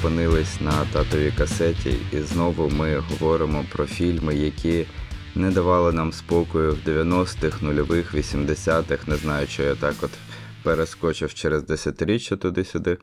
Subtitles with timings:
[0.00, 4.86] опинились на татовій касеті, і знову ми говоримо про фільми, які
[5.34, 9.08] не давали нам спокою в 90-х, нульових, 80-х.
[9.08, 10.10] Не знаю, що я так от
[10.62, 12.98] перескочив через десятиріччя туди-сюди.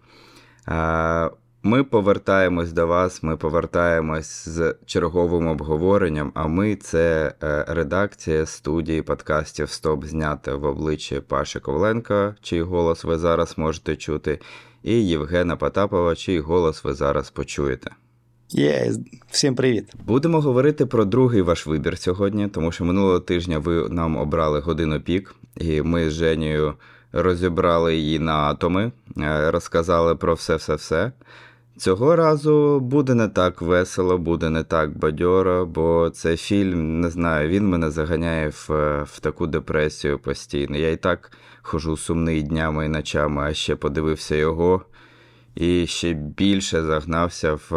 [1.63, 6.32] Ми повертаємось до вас, ми повертаємось з черговим обговоренням.
[6.35, 13.04] А ми це е, редакція студії подкастів Стоп зняти в обличчі Паші Ковленка, чий голос
[13.04, 14.40] ви зараз можете чути,
[14.88, 17.91] і Євгена Потапова, чий голос ви зараз почуєте.
[18.50, 18.91] Є,
[19.32, 19.94] всім привіт.
[20.05, 25.02] Будемо говорити про другий ваш вибір сьогодні, тому що минулого тижня ви нам обрали годину
[25.02, 26.74] пік, і ми з Женією
[27.12, 31.12] розібрали її на атоми, е, розказали про все-все-все.
[31.77, 37.49] Цього разу буде не так весело, буде не так бадьоро, бо цей фільм, не знаю,
[37.49, 38.70] він мене заганяє в
[39.04, 40.77] в таку депресію постійно.
[40.77, 41.32] Я і так
[41.68, 44.82] хожу сумний днями і ночами, а ще подивився його
[45.55, 47.71] і ще більше загнався в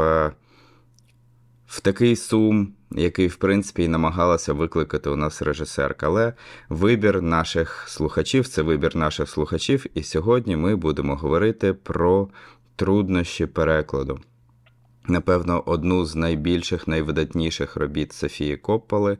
[1.66, 6.06] в такий сум, який, в принципі, і намагалася викликати у нас режисерка.
[6.06, 6.32] Але
[6.68, 12.28] вибір наших слухачів це вибір наших слухачів, і сьогодні ми будемо говорити про
[12.76, 14.20] труднощі перекладу.
[15.06, 19.18] Напевно, одну з найбільших, найвидатніших робіт Софії Копполи, е,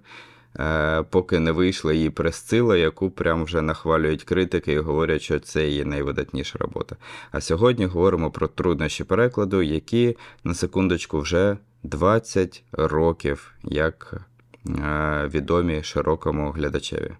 [1.10, 5.84] поки не вийшла її пресцила, яку прям вже нахвалюють критики і говорять, що це її
[5.84, 6.96] найвидатніша робота.
[7.30, 14.26] А сьогодні говоримо про труднощі перекладу, які, на секундочку, вже 20 років, як
[14.68, 17.12] е, відомі широкому глядачеві.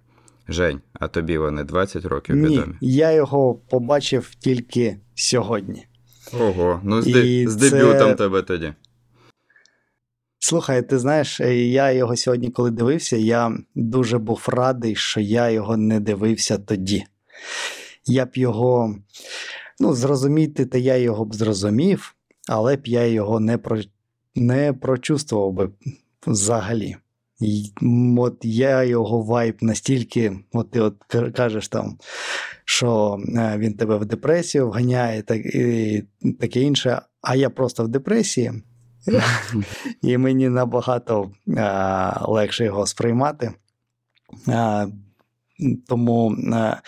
[0.49, 2.75] Жень, а тобі вони 20 років відомі?
[2.81, 5.87] Я його побачив тільки сьогодні.
[6.41, 8.73] Ого, ну з, з дебютом тебе тоді.
[10.43, 15.51] Слухай, ти знаєш, е, я його сьогодні, коли дивився, я дуже був радий, що я
[15.51, 17.05] його не дивився тоді.
[18.07, 18.95] Я б його,
[19.81, 22.15] ну, зрозуміти, то я його б зрозумів,
[22.49, 23.79] але б я його не про,
[24.35, 25.71] не прочувствував би
[26.27, 26.97] взагалі.
[27.41, 27.73] І,
[28.19, 30.95] От я його вайб настільки, от ти от
[31.35, 31.99] кажеш там,
[32.65, 36.03] що е, він тебе в депресію вганяє, так, і
[36.41, 38.53] таке інше, а я просто в депресії,
[40.03, 43.53] і мені набагато а, е, легше його сприймати.
[44.49, 44.87] А,
[45.89, 46.81] Тому а, е,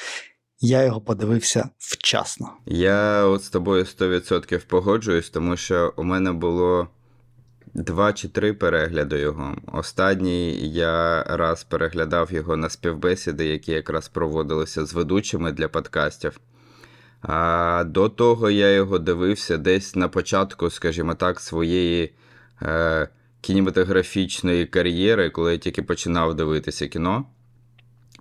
[0.60, 2.50] я його подивився вчасно.
[2.66, 6.88] Я от з тобою 100% погоджуюсь, тому що у мене було.
[7.74, 9.56] Два чи три перегляди його.
[9.72, 16.40] Останній я раз переглядав його на співбесіди, які якраз проводилися з ведучими для подкастів.
[17.22, 22.12] А до того я його дивився десь на початку, скажімо так, своєї
[22.62, 23.08] е,
[23.40, 27.26] кінематографічної кар'єри, коли я тільки починав дивитися кіно.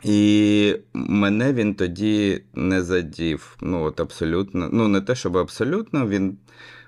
[0.03, 3.57] І мене він тоді не задів.
[3.61, 4.69] Ну, от абсолютно.
[4.72, 6.38] Ну, не те, щоб абсолютно, він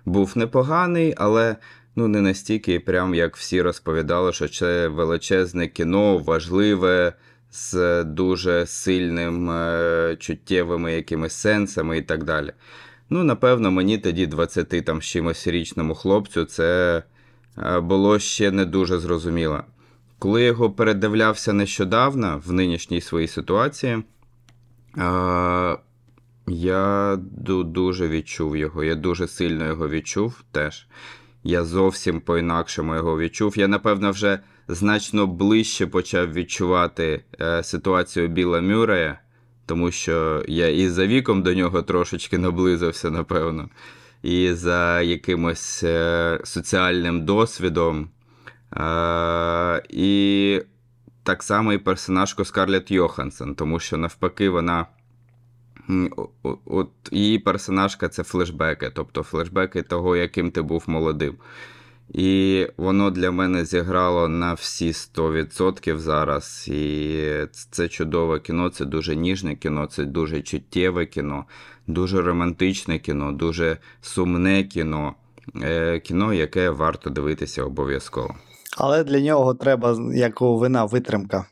[0.05, 1.55] був непоганий, але
[1.95, 7.13] ну не настільки, прям як всі розповідали, що це величезне кіно, важливе,
[7.53, 12.53] з дуже сильним е, чуттєвими якимись сенсами і так далі.
[13.09, 17.03] Ну, напевно, мені тоді 20 там чимось річному хлопцю це
[17.57, 19.63] е, було ще не дуже зрозуміло.
[20.19, 25.77] Коли я його передивлявся нещодавно в нинішній своїй ситуації, е,
[26.47, 30.87] я дуже відчув його, я дуже сильно його відчув теж
[31.43, 33.57] я зовсім по-інакшому його відчув.
[33.57, 39.19] Я, напевно, вже значно ближче почав відчувати е, ситуацію Біла Мюрея,
[39.65, 43.69] тому що я і за віком до нього трошечки наблизився, напевно,
[44.23, 48.09] і за якимось е, соціальним досвідом.
[48.77, 50.61] Е, і
[51.23, 54.85] так само і персонажку Скарлетт Йоханссон, тому що навпаки вона.
[56.65, 61.37] От Її персонажка це флешбеки, тобто флешбеки того, яким ти був молодим.
[62.09, 66.67] І воно для мене зіграло на всі 100% зараз.
[66.67, 67.27] І
[67.71, 71.45] це чудове кіно, це дуже ніжне кіно, це дуже чуттєве кіно,
[71.87, 75.15] дуже романтичне кіно, дуже сумне кіно.
[75.61, 78.35] Е, кіно, яке варто дивитися обов'язково.
[78.77, 81.45] Але для нього треба, як у вина, витримка.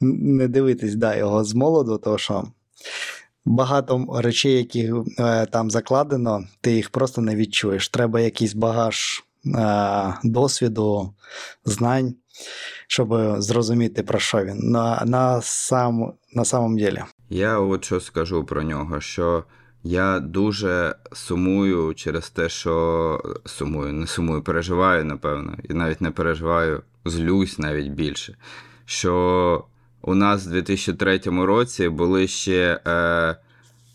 [0.00, 2.44] Не дивитись да, його з молоду, тому що
[3.44, 7.88] багато речей, які е, там закладено, ти їх просто не відчуєш.
[7.88, 9.24] Треба якийсь багаж
[10.24, 11.14] досвіду,
[11.64, 12.14] знань,
[12.86, 14.58] щоб зрозуміти, про що він.
[14.58, 17.02] На на, сам, на самом ділі.
[17.30, 19.44] Я от що скажу про нього, що
[19.84, 26.82] я дуже сумую через те, що сумую, не сумую, переживаю, напевно, і навіть не переживаю,
[27.04, 28.36] злюсь навіть більше.
[28.84, 29.64] Що
[30.02, 33.36] у нас в 2003 році були ще е,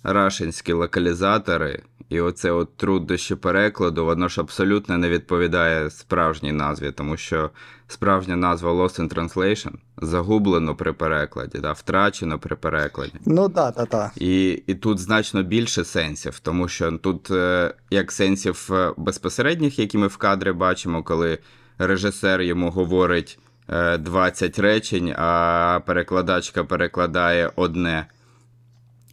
[0.03, 7.17] рашинські локалізатори, і оце от труднощі перекладу, воно ж абсолютно не відповідає справжній назві, тому
[7.17, 7.49] що
[7.87, 13.13] справжня назва Lost in Translation загублено при перекладі, да, втрачено при перекладі.
[13.25, 14.11] Ну так, так, так.
[14.15, 19.97] І, і тут значно більше сенсів, тому що тут е, як сенсів е, безпосередніх, які
[19.97, 21.37] ми в кадрі бачимо, коли
[21.77, 23.39] режисер йому говорить
[23.69, 28.07] е, 20 речень, а перекладачка перекладає одне.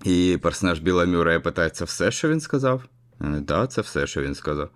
[0.04, 2.82] І персонаж Біла Мюррея це все, що він сказав?
[3.18, 4.70] Так, да, це все, що він сказав.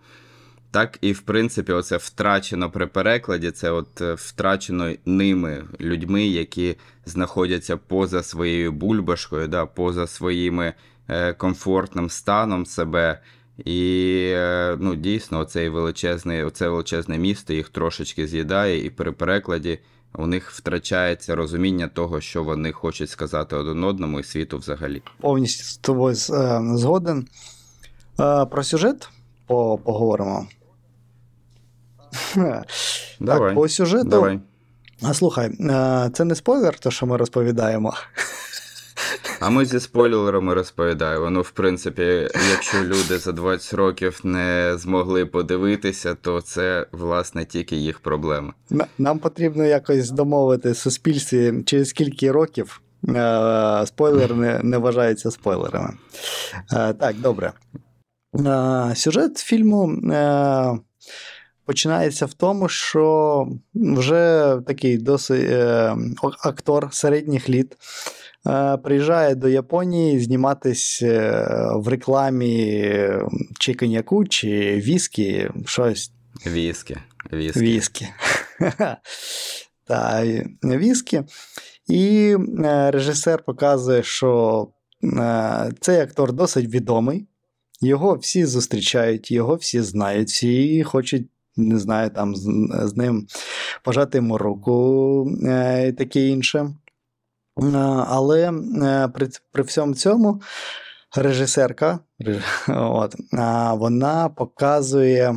[0.70, 6.76] Так, і в принципі, оце втрачено при перекладі, це от е, втрачено ними, людьми, які
[7.04, 10.74] знаходяться поза своєю бульбашкою, да, поза своїми
[11.08, 13.20] е, комфортним станом себе.
[13.64, 19.78] І е, ну, дійсно, оцей величезний, оце величезне місто їх трошечки з'їдає, і при перекладі
[20.14, 25.02] у них втрачається розуміння того, що вони хочуть сказати один одному і світу взагалі.
[25.20, 27.28] Повністю з тобою е, згоден.
[28.20, 29.08] Е, про сюжет
[29.46, 30.46] поговоримо.
[33.20, 34.08] Давай, Так, по сюжету.
[34.08, 34.40] давай.
[35.02, 37.94] А слухай, е, це не спойлер, то що ми розповідаємо.
[39.40, 41.30] А ми зі спойлерами розповідаємо.
[41.30, 47.76] Ну, в принципі, якщо люди за 20 років не змогли подивитися, то це власне тільки
[47.76, 48.52] їх проблема.
[48.98, 55.94] Нам потрібно якось домовити суспільстві, через скільки років е, спойлер не, не вважається спойлерами.
[56.72, 57.52] Е, так, добре.
[58.46, 60.00] Е, сюжет фільму
[61.64, 65.52] починається в тому, що вже такий досить
[66.42, 67.76] актор середніх літ.
[68.48, 72.84] Е, Приїжджає до Японії зніматись е, в рекламі
[73.58, 76.12] чи коньяку, чи віскі, щось
[76.46, 76.96] Віскі.
[77.32, 77.60] Віскі.
[77.60, 78.08] Віскі.
[79.86, 80.24] Та,
[80.64, 81.22] віскі.
[81.88, 84.68] І е, режисер показує, що
[85.80, 87.26] цей актор досить відомий.
[87.80, 92.42] Його всі зустрічають, його всі знають, всі хочуть, не знаю, там з,
[92.84, 93.26] з ним
[93.84, 95.30] пожати йому руку
[95.88, 96.70] і таке інше.
[97.62, 97.76] Е,
[98.06, 98.52] Але
[98.82, 100.42] е, при, при всьому цьому
[101.16, 101.98] режисерка,
[102.68, 103.14] от,
[103.78, 105.34] вона показує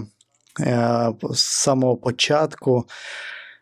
[0.60, 2.86] е, з самого початку,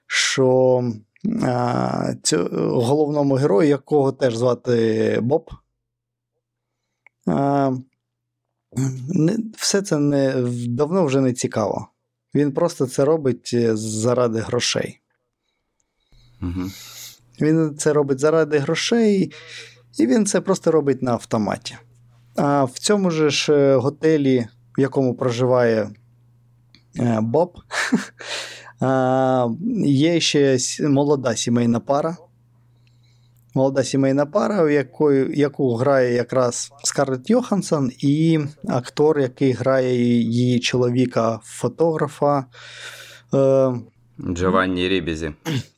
[0.07, 0.83] що
[1.25, 5.49] е, цю, головному герою, якого теж звати Боб,
[7.27, 7.71] е,
[9.57, 10.33] все це не,
[10.67, 11.87] давно вже не цікаво.
[12.35, 14.99] Він просто це робить е, заради грошей.
[16.41, 16.69] Угу.
[17.41, 19.31] Він це робить заради грошей,
[19.99, 21.77] і він це просто робить на автоматі.
[22.35, 24.47] А в цьому ж е, готелі,
[24.77, 25.89] в якому проживає
[26.99, 27.57] е, Боб,
[29.85, 32.17] є ще молода сімейна пара.
[33.55, 40.59] Молода сімейна пара, в якої, яку грає якраз Скарлетт Йоханссон, і актор, який грає її
[40.59, 42.45] чоловіка, фотографа.
[43.33, 43.73] Е,
[44.33, 45.31] Джованні Рібізі.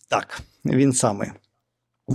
[0.10, 1.30] так, він самий.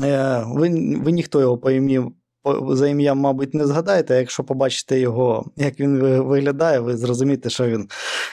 [0.02, 0.68] Е, ви,
[1.02, 2.04] ви ніхто його по ім'я,
[2.42, 4.14] по, за ім'ям, мабуть, не згадаєте.
[4.14, 7.88] а Якщо побачите його, як він виглядає, ви зрозумієте, що він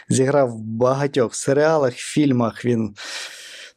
[0.10, 2.65] зіграв в багатьох серіалах, фільмах.
[2.65, 2.96] Він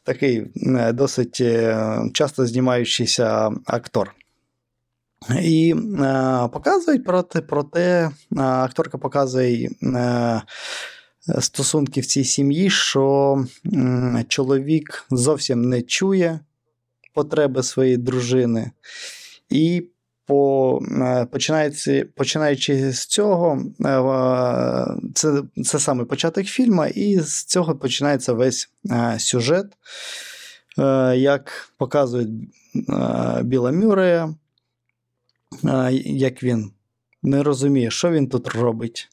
[0.03, 4.15] такий е, досить е, часто знімаючийся актор.
[5.43, 10.43] І е, показують про те, про те, е, акторка показує е,
[11.41, 13.37] стосунки в цій сім'ї, що
[13.75, 16.41] м, чоловік зовсім не чує
[17.17, 18.71] потреби своєї дружини.
[19.51, 19.89] І
[20.27, 27.45] по, е, починається, починаючи з цього, е, е, це, це саме початок фільму, і з
[27.45, 28.69] цього починається весь
[29.19, 29.67] сюжет,
[31.15, 32.31] як показують
[33.43, 34.35] Біла Мюррея,
[35.65, 36.73] е, як він
[37.23, 39.09] не розуміє, що він тут робить,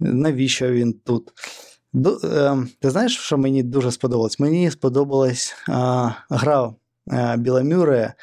[0.00, 1.32] навіщо він тут.
[2.24, 4.40] Е, Ти знаєш, що мені дуже сподобалось?
[4.40, 5.54] Мені сподобалась
[6.30, 6.74] гра
[7.12, 8.14] е, Біла Мюррея.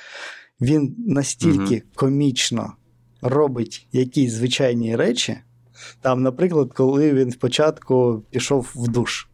[0.61, 2.73] Він настільки комічно
[3.21, 5.37] робить якісь звичайні речі.
[6.01, 9.27] Там, наприклад, коли він спочатку пішов в душ.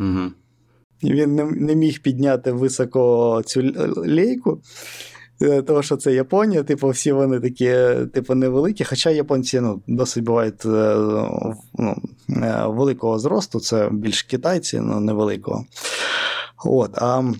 [0.00, 0.30] Угу.
[1.02, 4.60] Він не, не міг підняти високо цю лейку,
[5.42, 7.74] е, тому що це Японія, типу, всі вони такі,
[8.12, 8.84] типу, невеликі.
[8.84, 10.96] Хоча японці ну, досить бувають е,
[11.74, 11.96] ну,
[12.66, 15.64] великого зросту, це більш китайці, ну, невеликого.
[16.64, 17.32] От, а,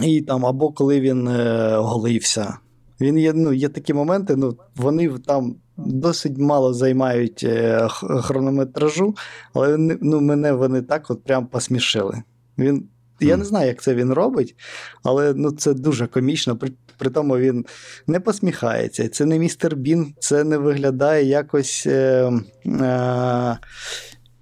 [0.00, 2.58] і там, або коли він е, голився.
[3.00, 7.88] Він є, ну, є такі моменти, ну, вони там досить мало займають е,
[8.22, 9.14] хронометражу,
[9.54, 12.22] але ну, мене вони так от прям посмішили.
[12.58, 12.88] Він
[13.20, 14.56] Я не знаю, як це він робить,
[15.02, 16.56] але ну, це дуже комічно.
[16.56, 17.66] При, при тому він
[18.06, 19.08] не посміхається.
[19.08, 22.32] Це не містер Бін, це не виглядає якось е,
[22.66, 23.58] е,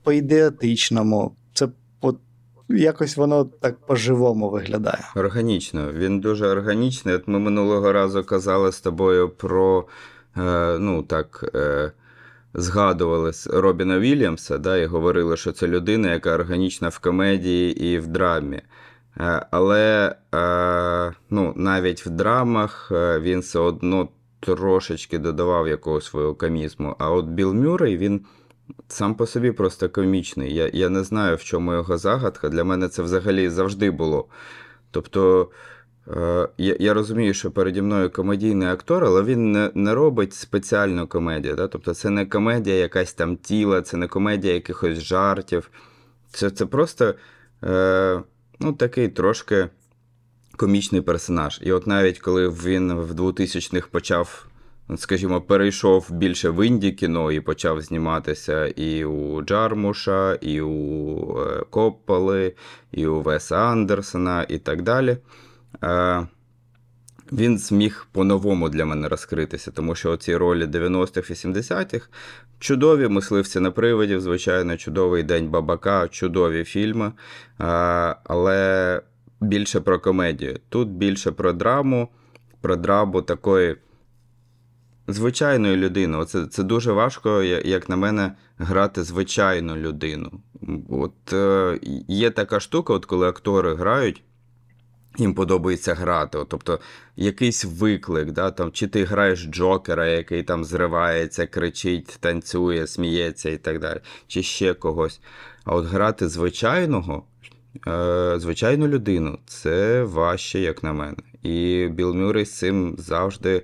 [0.02, 1.36] по-ідеатичному.
[2.68, 5.04] Якось воно так по-живому виглядає.
[5.16, 5.92] Органічно.
[5.92, 7.14] Він дуже органічний.
[7.14, 9.86] От ми минулого разу казали з тобою про,
[10.36, 11.92] е, ну так, е,
[12.54, 18.06] згадували Робіна Вільямса, да, і говорили, що це людина, яка органічна в комедії і в
[18.06, 18.62] драмі.
[19.20, 24.08] Е, але е, ну, навіть в драмах е, він все одно
[24.40, 26.96] трошечки додавав якогось свого комізму.
[26.98, 28.20] А от Білл Мюррей, він
[28.88, 30.54] сам по собі просто комічний.
[30.54, 32.48] Я, я не знаю, в чому його загадка.
[32.48, 34.26] Для мене це взагалі завжди було.
[34.90, 35.50] Тобто,
[36.08, 41.54] е, я, розумію, що переді мною комедійний актор, але він не, не робить спеціальну комедію.
[41.54, 41.68] Да?
[41.68, 45.70] Тобто, це не комедія якась там тіла, це не комедія якихось жартів.
[46.30, 47.14] Це, це просто
[47.64, 48.22] е,
[48.60, 49.68] ну, такий трошки
[50.56, 51.60] комічний персонаж.
[51.62, 54.46] І от навіть коли він в 2000-х почав.
[54.96, 61.62] Скажімо, перейшов більше в інді кіно і почав зніматися і у Джармуша, і у е,
[61.70, 62.52] Копполи,
[62.92, 65.16] і у Веса Андерсона, і так далі.
[65.84, 66.26] Е,
[67.32, 72.08] Він зміг по-новому для мене розкритися, тому що ці ролі 90-х, 80-х
[72.58, 77.12] чудові мисливці на привидів, звичайно, чудовий день бабака, чудові фільми, е,
[78.24, 79.00] але
[79.40, 80.58] більше про комедію.
[80.68, 82.08] Тут більше про драму,
[82.60, 83.76] про драму такої
[85.08, 86.16] звичайної людини.
[86.16, 90.32] Оце, це дуже важко, як на мене, грати звичайну людину.
[90.88, 94.22] От е, є така штука, от коли актори грають.
[95.18, 96.38] Їм подобається грати.
[96.38, 96.80] От, тобто
[97.16, 103.56] якийсь виклик, да, там, чи ти граєш Джокера, який там зривається, кричить, танцює, сміється і
[103.56, 105.20] так далі, чи ще когось.
[105.64, 107.24] А от грати звичайного,
[107.86, 111.16] е, звичайну людину це важче, як на мене.
[111.42, 113.62] І Білл Мюррей з цим завжди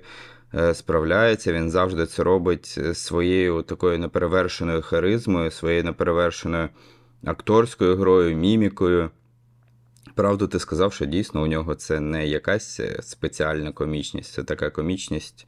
[0.73, 1.53] справляється.
[1.53, 6.69] Він завжди це робить своєю такою неперевершеною харизмою, своєю неперевершеною
[7.23, 9.09] акторською грою, мімікою.
[10.15, 14.69] Правду, ти сказав, що дійсно у нього це не якась е, спеціальна комічність, це така
[14.69, 15.47] комічність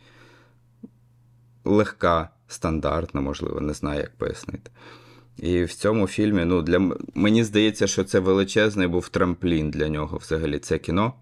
[1.66, 4.72] легка, стандартна, можливо, не знаю, як пояснити.
[5.38, 10.18] І в цьому фільмі, ну, для мені здається, що це величезний був трамплін для нього
[10.18, 10.60] взагалі.
[10.60, 11.14] Це кіно,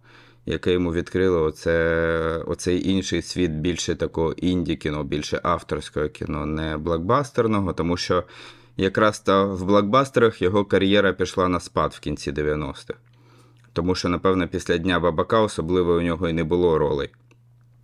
[0.45, 7.74] яке йому відкрило оце, оцей інший світ більше такого інді-кіно, більше авторського кіно, не блокбастерного,
[7.74, 8.24] тому що
[8.77, 12.93] якраз та в блокбастерах його кар'єра пішла на спад в кінці 90-х.
[13.74, 17.10] Тому що, напевно, після Дня Бабака особливо у нього і не було ролей.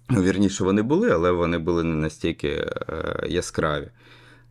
[0.10, 2.74] Ну, Вірніше, вони були, але вони були не настільки е,
[3.28, 3.88] яскраві.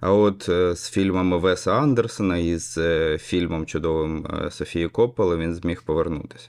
[0.01, 5.37] А от е, з фільмами Веса Андерсона і з е, фільмом чудовим е, Софії Копполи
[5.37, 6.49] він зміг повернутися.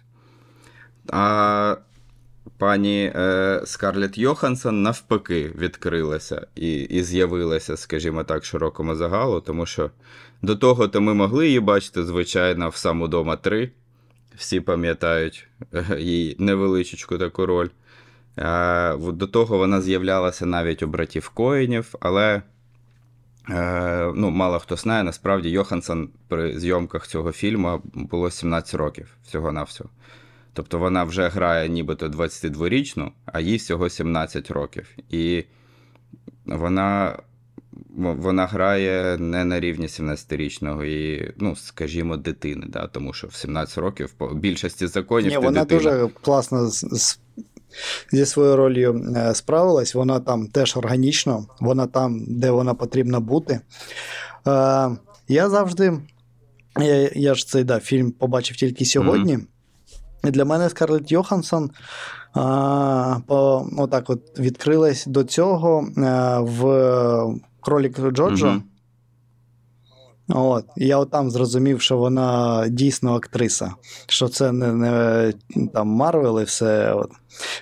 [1.11, 1.75] А
[2.57, 9.91] пані е, Скарлетт Йоханссон навпаки відкрилася і, і з'явилася, скажімо так, широкому загалу, тому що
[10.41, 13.71] до того то ми могли її бачити, звичайно, в сам удома 3.
[14.35, 17.69] Всі пам'ятають е, її невеличку таку роль.
[18.37, 22.41] Е, До того вона з'являлася навіть у братів Коїнів, але
[23.49, 29.89] е, ну, мало хто знає, насправді Йоханссон при зйомках цього фільму було 17 років всього-навсього.
[30.57, 34.95] Тобто вона вже грає нібито 22-річну, а їй всього 17 років.
[35.09, 35.43] І
[36.45, 37.19] вона,
[37.95, 42.87] вона грає не на рівні 17-річного і, ну, скажімо, дитини, да?
[42.87, 45.91] тому що в 17 років по більшості законів Ні, ти вона дитина.
[45.91, 46.69] дуже класно
[48.11, 49.95] зі своєю ролью е, справилась.
[49.95, 53.53] Вона там теж органічно, вона там, де вона потрібна бути.
[53.53, 54.89] Е,
[55.27, 55.93] я завжди.
[56.79, 59.33] Я, я ж цей да, фільм побачив тільки сьогодні.
[59.33, 59.56] І
[60.31, 61.71] для мене Скарлетт Йоханссон
[62.33, 68.47] а, по, отак от відкрилась до цього а, в Кролік Джорджо.
[68.47, 68.63] Мгм.
[70.29, 73.71] От, і я от там зрозумів, що вона дійсно актриса,
[74.07, 75.33] що це не, не
[75.73, 77.11] там Марвел і все, от,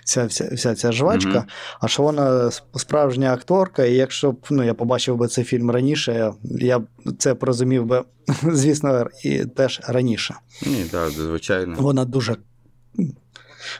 [0.04, 1.46] вся, вся, вся ця жвачка, Мгм.
[1.82, 6.34] а що вона справжня акторка, і якщо б ну, я побачив би цей фільм раніше,
[6.44, 8.04] я б це розумів би,
[8.44, 10.36] звісно, і теж раніше.
[10.66, 11.76] Ні, так, звичайно.
[11.80, 12.36] Вона дуже.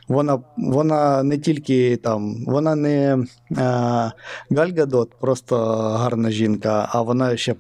[0.08, 3.18] Вона, вона не тільки там, вона не
[3.52, 4.12] е,
[4.52, 7.56] Галь Гадот, просто гарна жінка, а вона ще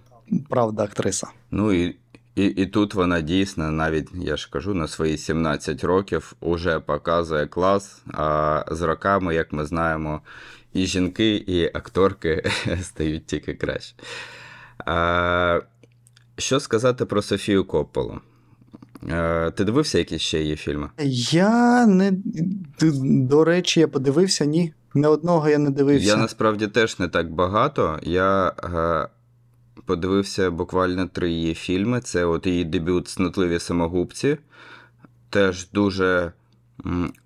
[0.50, 1.28] правда актриса.
[1.52, 1.96] Ну і,
[2.36, 7.48] і, і тут вона дійсно, навіть я ж кажу, на свої 17 років уже показує
[7.48, 8.02] клас.
[8.14, 10.22] А з роками, як ми знаємо,
[10.74, 13.96] і жінки, і акторки стають тільки краще.
[14.86, 15.60] А,
[16.38, 18.20] що сказати про Софію Копполу?
[19.10, 20.90] Е, ти дивився якісь ще її фільми?
[21.32, 22.12] Я не
[23.30, 24.74] до речі, я подивився, ні.
[24.94, 26.08] Не одного я не дивився.
[26.08, 28.00] Я насправді теж не так багато.
[28.04, 29.08] Я е,
[29.86, 32.02] подивився буквально три її фільми.
[32.02, 34.38] Це от її дебют Снотливі самогубці.
[35.30, 36.32] Теж дуже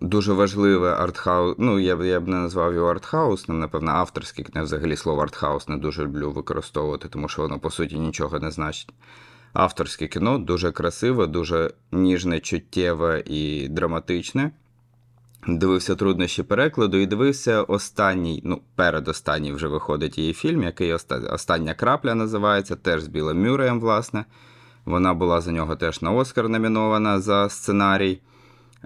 [0.01, 1.55] дуже важливе артхаус.
[1.57, 4.45] Ну, я б я б не назвав його артхаусним, напевно, авторський.
[4.53, 8.51] Не взагалі слово артхаус не дуже люблю використовувати, тому що воно по суті нічого не
[8.51, 8.89] значить.
[9.53, 14.51] Авторське кіно дуже красиве, дуже ніжне, чуттєве і драматичне.
[15.47, 22.15] Дивився труднощі перекладу і дивився останній, ну, передостанній вже виходить її фільм, який Остання крапля
[22.15, 24.25] називається, теж з Білим Мюреєм, власне.
[24.85, 28.19] Вона була за нього теж на Оскар номінована за сценарій.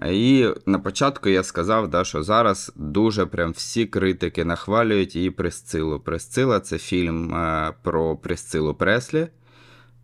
[0.06, 6.00] І на початку я сказав, да, що зараз дуже прям всі критики нахвалюють її Присцилу.
[6.00, 9.28] Присцила це фільм е, про Присцилу Преслі,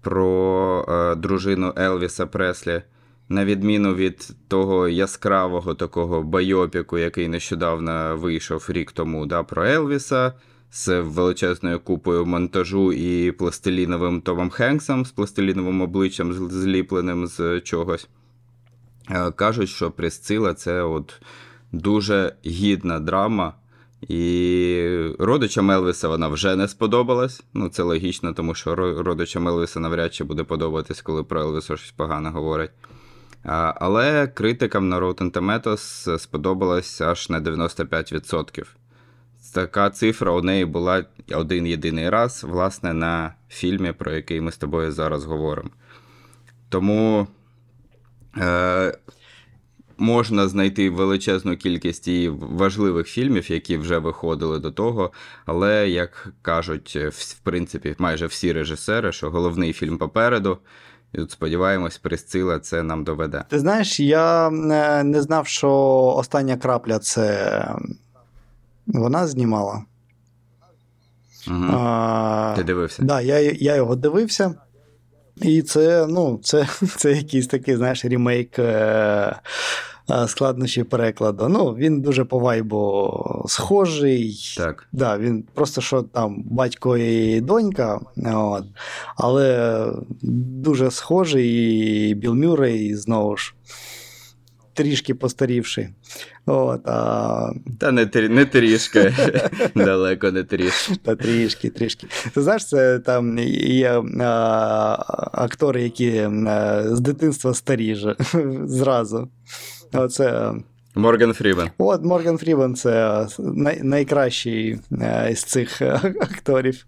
[0.01, 2.83] про е, дружину Елвіса Преслі.
[3.29, 10.33] На відміну від того яскравого такого байопіку, який нещодавно вийшов рік тому, да, про Елвіса
[10.73, 18.09] з величезною купою монтажу і пластиліновим Томом Хенксом, з пластиліновим обличчям зліпленим з чогось.
[19.11, 21.23] Е, Кажуть, що Присцила це от
[21.73, 23.55] дуже гідна драма.
[24.09, 27.43] І родичам Елвіса вона вже не сподобалась.
[27.55, 31.77] Ну, це логічно, тому що ро- родичам Елвіса навряд чи буде подобатись, коли про Елвіса
[31.77, 32.71] щось погано говорять.
[33.75, 38.67] Але критикам на Rotten Tomatoes сподобалось аж на 95%.
[39.55, 41.05] Така цифра у неї була
[41.35, 45.71] один єдиний раз, власне, на фільмі, про який ми з тобою зараз говоримо.
[46.69, 47.27] Тому
[48.37, 48.99] е,
[50.01, 55.13] можна знайти величезну кількість і важливих фільмів, які вже виходили до того.
[55.47, 60.59] Але, як кажуть, в принципі, майже всі режисери, що головний фільм попереду.
[61.13, 63.45] І от сподіваємось, Присцила це нам доведе.
[63.49, 65.71] Ти знаєш, я е, не знав, що
[66.17, 67.75] остання крапля це
[68.87, 69.85] вона знімала.
[71.49, 71.65] Угу.
[71.73, 73.03] А, Ти дивився?
[73.03, 74.55] Да, я, я його дивився.
[75.37, 79.37] І це, ну, це, це якийсь такий, знаєш, ремейк е,
[80.11, 81.49] е, складнощів перекладу.
[81.49, 84.55] Ну, він дуже по вайбу схожий.
[84.57, 84.89] Так.
[84.93, 88.65] Да, він просто що там батько і донька, от,
[89.17, 89.85] але
[90.23, 91.49] дуже схожий,
[92.11, 93.55] і Біл Мюррей знову ж
[94.75, 95.89] трішки постарівший.
[96.47, 99.15] От, а, Та не, не трішки.
[99.75, 100.95] Далеко не трішки.
[101.03, 102.07] та трішки, трішки.
[102.35, 104.97] Ти знаєш, це там є а,
[105.33, 108.17] актори, які а, з дитинства старіже
[108.65, 109.29] зразу.
[109.93, 110.53] Оце,
[110.95, 111.71] Морган Фрімен.
[111.79, 115.83] от Морган Фрівен це най, найкращий а, із цих
[116.21, 116.87] акторів.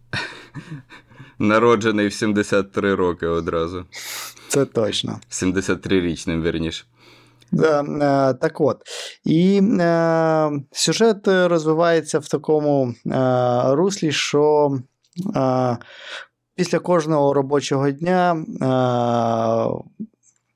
[1.39, 3.85] Народжений в 73 роки одразу.
[4.49, 5.21] Це точно.
[5.31, 6.85] 73-річним, вірніше.
[7.53, 8.83] Да, е, так от.
[9.25, 13.13] І е, сюжет розвивається в такому е,
[13.75, 14.71] руслі, що
[15.37, 15.77] е,
[16.55, 18.33] після кожного робочого дня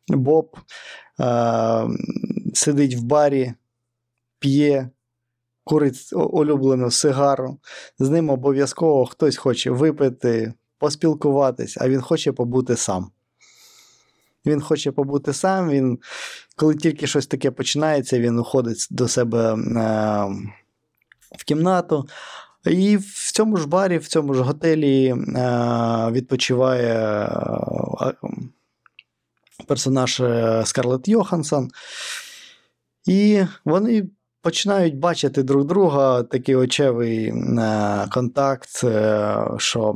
[0.08, 0.56] е, Боб
[1.20, 1.88] е,
[2.54, 3.54] сидить в барі,
[4.38, 4.90] п'є,
[5.64, 7.58] курить улюблену сигару.
[7.98, 13.10] З ним обов'язково хтось хоче випити, поспілкуватись, а він хоче побути сам.
[14.46, 15.70] Він хоче побути сам.
[15.70, 15.98] Він,
[16.56, 19.56] коли тільки щось таке починається, він уходить до себе е,
[21.38, 22.08] в кімнату.
[22.64, 25.14] І в цьому ж барі, в цьому ж готелі е,
[26.10, 28.12] відпочиває е,
[29.66, 31.70] персонаж е, Скарлетт Йоханссон.
[33.06, 34.08] І вони
[34.42, 39.94] починають бачити друг друга, такий очевий е, контакт, е, що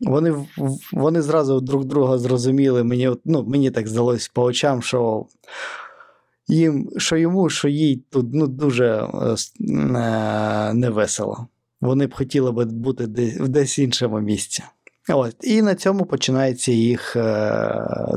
[0.00, 0.46] вони,
[0.92, 2.84] вони зразу друг друга зрозуміли.
[2.84, 5.26] Мені, ну, мені так здалось по очам, що
[6.48, 9.08] їм, що йому, що їй тут ну, дуже
[9.60, 11.46] е, невесело.
[11.80, 14.62] Вони б хотіли би бути десь, в десь іншому місці.
[15.08, 15.36] От.
[15.42, 17.16] І на цьому починається їх.
[17.16, 18.14] Е,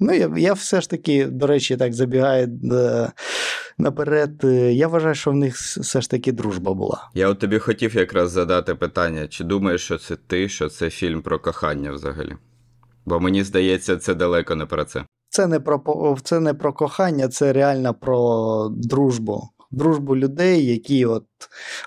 [0.00, 3.12] ну, я, я все ж таки, до речі, так забігаю е,
[3.78, 4.44] наперед.
[4.44, 7.10] е, Я вважаю, що в них все ж таки дружба була.
[7.14, 11.22] Я от тобі хотів якраз задати питання, чи думаєш, що це ти, що це фільм
[11.22, 12.36] про кохання взагалі?
[13.06, 15.04] Бо мені здається, це далеко не про це.
[15.28, 19.48] Це не про це не про кохання, це реально про дружбу.
[19.70, 21.24] Дружбу людей, які от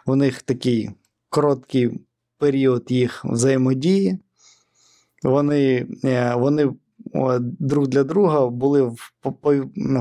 [0.06, 0.90] у них такий
[1.30, 2.06] короткий
[2.40, 4.20] період їх взаємодії.
[5.24, 6.74] Вони, е, вони
[7.42, 9.12] друг для друга були в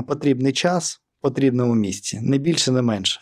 [0.07, 3.19] потрібний час, потрібному місці, не більше, не менше.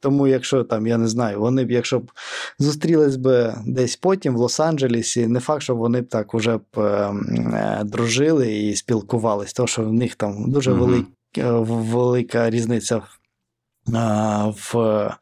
[0.00, 2.12] Тому, якщо там, я не знаю, вони б, якщо б
[2.58, 6.80] зустрілись би десь потім в Лос-Анджелесі, не факт, що вони б так уже б е,
[6.80, 10.80] е, дружили і спілкувались, тому що в них там дуже Мгм.
[10.80, 11.06] велик,
[11.38, 11.50] е,
[11.92, 13.14] велика різниця в,
[14.74, 15.16] в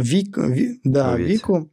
[0.00, 1.70] вік, ві, да, віку.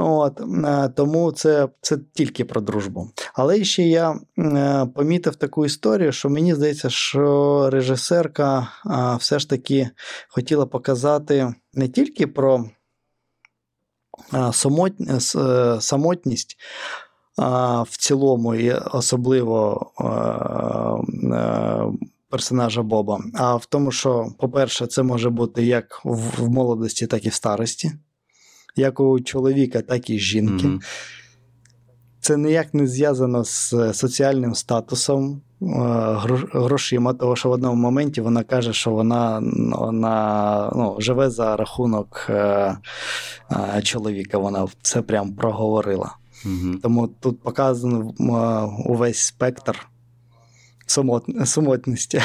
[0.00, 3.10] От, е, тому це, це тільки про дружбу.
[3.34, 8.68] Але ще я е, помітив таку історію, що мені здається, що режисерка
[9.20, 9.90] все ж таки
[10.28, 12.64] хотіла показати не тільки про
[14.34, 14.52] е,
[15.80, 16.56] самотність
[17.86, 19.86] в цілому, і особливо
[22.30, 27.28] персонажа Боба, а в тому, що, по-перше, це може бути як в молодості, так і
[27.28, 27.92] в старості,
[28.76, 30.66] як у чоловіка, так і жінки.
[30.66, 30.80] Мгм.
[32.20, 35.66] Це ніяк не зв'язано з соціальним статусом, е,
[36.52, 42.26] грошима, тому що в одному моменті вона каже, що вона, вона ну, живе за рахунок
[42.30, 42.76] е,
[43.50, 44.38] е, чоловіка.
[44.38, 46.16] Вона це прям проговорила.
[46.44, 46.78] Мгм.
[46.82, 48.14] Тому тут показано
[48.86, 49.88] увесь спектр
[51.44, 52.20] самотності.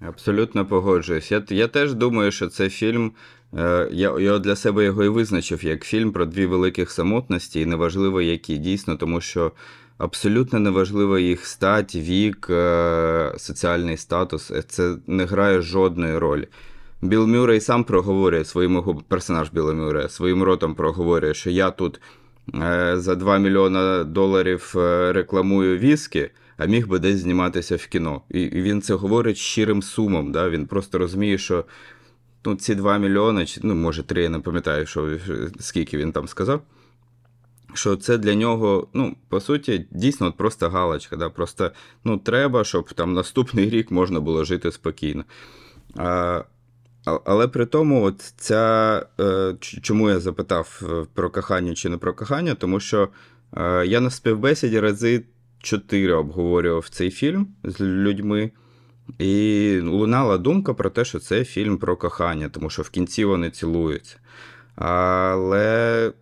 [0.00, 1.32] Абсолютно погоджуюсь.
[1.32, 3.12] Я, я теж думаю, що це фільм.
[3.58, 7.66] Е, Я, я для себе його і визначив як фільм про дві великих самотності, і
[7.66, 9.52] неважливо, які дійсно, тому що
[9.98, 14.50] абсолютно неважливо їх стать, вік, е, соціальний статус.
[14.50, 16.48] Е, Це не грає жодної ролі.
[17.02, 22.00] Біл Мюррей сам проговорює своїм персонаж Біла Мюррея своїм ротом проговорює, що я тут
[22.94, 24.72] за 2 мільйона доларів
[25.10, 28.22] рекламую віскі, а міг би десь зніматися в кіно.
[28.30, 30.32] І він це говорить щирим сумом.
[30.32, 30.48] Да?
[30.50, 31.64] Він просто розуміє, що
[32.44, 35.18] ну, ці 2 мільйони, чи, ну, може, 3, я не пам'ятаю, що,
[35.60, 36.62] скільки він там сказав.
[37.74, 41.16] Що це для нього, ну, по суті, дійсно от просто галочка.
[41.16, 41.30] Да?
[41.30, 41.70] Просто
[42.04, 45.24] ну, треба, щоб там наступний рік можна було жити спокійно.
[45.96, 46.44] А,
[47.04, 52.14] але при тому, от ця, е, чому я запитав е, про кохання чи не про
[52.14, 53.08] кохання, тому що
[53.56, 55.24] е, я на співбесіді рази
[55.58, 58.50] чотири обговорював цей фільм з людьми,
[59.18, 63.50] і лунала думка про те, що це фільм про кохання, тому що в кінці вони
[63.50, 64.16] цілуються.
[64.76, 66.12] Але,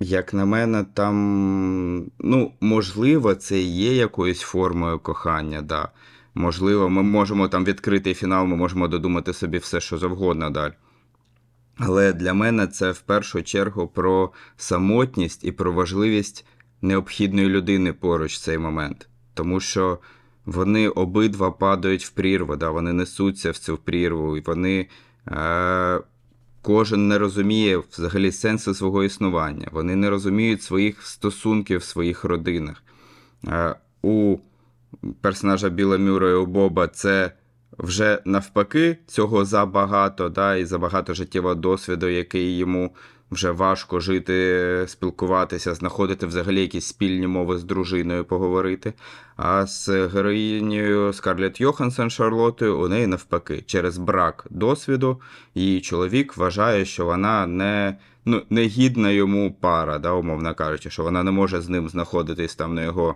[0.00, 5.88] як на мене, там, ну, можливо, це є якоюсь формою кохання, да.
[6.34, 10.72] Можливо, ми можемо там відкрити фінал, ми можемо додумати собі все, що завгодно далі.
[11.78, 16.46] Але для мене це в першу чергу про самотність і про важливість
[16.82, 19.08] необхідної людини поруч в цей момент.
[19.34, 19.98] Тому що
[20.46, 24.88] вони обидва падають в прірву, да, вони несуться в цю прірву, і вони.
[25.28, 26.00] Е-
[26.62, 29.68] Кожен не розуміє взагалі сенсу свого існування.
[29.72, 32.82] Вони не розуміють своїх стосунків в своїх родинах.
[33.48, 34.38] Е, У
[35.20, 37.32] персонажа Біла Мюррея, у Боба це
[37.78, 42.94] вже навпаки цього забагато, да, і забагато життєвого досвіду, який йому
[43.30, 48.92] вже важко жити, спілкуватися, знаходити взагалі якісь спільні мови з дружиною поговорити.
[49.36, 55.20] А з героїнею Скарлетт Йоханссон Шарлотою у неї навпаки, через брак досвіду,
[55.54, 61.02] її чоловік вважає, що вона не, ну, не гідна йому пара, да, умовно кажучи, що
[61.02, 63.14] вона не може з ним знаходитись там на його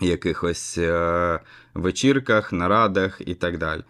[0.00, 1.40] якихось е-
[1.74, 3.82] вечірках, нарадах і так далі.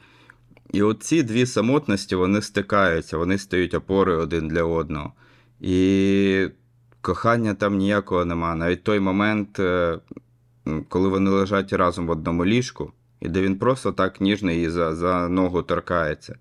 [0.73, 5.13] І от ці дві самотності вони стикаються, вони стають опорою один для одного.
[5.61, 6.49] І
[7.01, 8.55] кохання там ніякого нема.
[8.55, 9.99] Навіть той момент, е,
[10.89, 14.95] коли вони лежать разом в одному ліжку, і де він просто так ніжно її за,
[14.95, 16.39] за ногу торкається.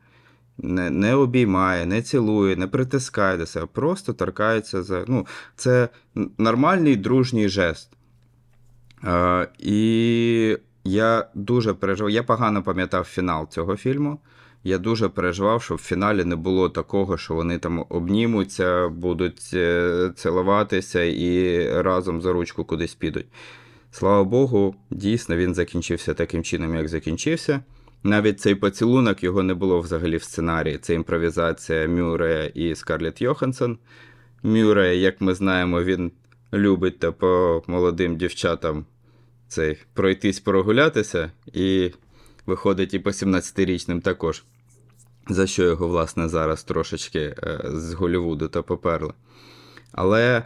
[0.58, 5.06] Не, не обіймає, не цілує, не притискає до себе, просто торкається за.
[5.08, 5.90] Ну, це
[6.38, 7.90] нормальний дружній жест.
[9.04, 12.10] Е, і я дуже переживав.
[12.12, 14.20] Я погано пам'ятав фінал цього фільму.
[14.64, 20.12] Я дуже переживав, щоб в фіналі не було такого, що вони там обнімуться, будуть е,
[20.16, 23.26] цілуватися і разом за ручку кудись підуть.
[23.92, 27.60] Слава Богу, дійсно він закінчився таким чином, як закінчився.
[28.04, 30.78] Навіть цей поцілунок його не було взагалі в сценарії.
[30.78, 33.78] Це імпровізація Мюррея і Скарлетт Йоханссон.
[34.44, 36.12] Мюррея, як ми знаємо, він
[36.54, 38.86] любить та по молодим дівчатам
[39.48, 41.92] цей пройтись прогулятися, і
[42.46, 44.44] виходить і по 17-річним також.
[45.30, 49.14] За що його, власне, зараз трошечки е, з Голлівуду та поперли.
[49.92, 50.46] Але е,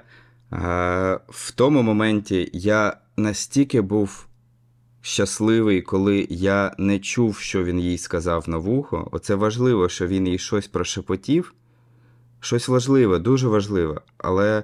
[1.29, 4.27] в тому моменті я настільки був
[5.01, 9.09] щасливий, коли я не чув, що він їй сказав на вухо.
[9.11, 11.53] Оце важливо, що він їй щось прошепотів.
[12.39, 14.63] Щось важливе, дуже важливе, але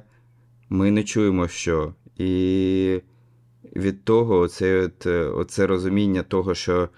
[0.70, 1.94] ми не чуємо що.
[2.18, 3.02] І
[3.76, 6.90] від того, оце, е, оце розуміння того, що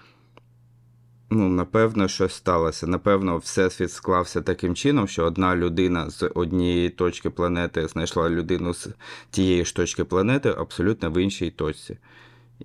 [1.30, 2.86] ну, напевно, щось сталося.
[2.86, 8.88] Напевно, всесвіт склався таким чином, що одна людина з однієї точки планети знайшла людину з
[9.30, 11.98] тієї ж точки планети абсолютно в іншій точці.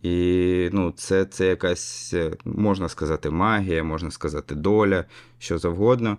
[0.02, 5.06] І ну, це, це якась, е, можна сказати, магія, можна сказати, доля,
[5.40, 6.18] що завгодно.